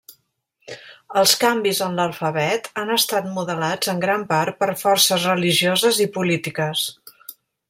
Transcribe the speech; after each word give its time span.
Els 1.21 1.33
canvis 1.43 1.81
en 1.87 1.99
l'alfabet 1.99 2.69
han 2.83 2.93
estat 2.97 3.29
modelats 3.37 3.93
en 3.95 4.03
gran 4.07 4.27
part 4.35 4.61
per 4.65 4.73
forces 4.83 5.31
religioses 5.33 6.05
i 6.09 6.13
polítiques. 6.21 6.93